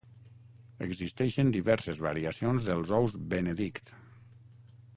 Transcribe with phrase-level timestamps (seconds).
[0.85, 3.93] Existeixen diverses variacions dels ous Benedict.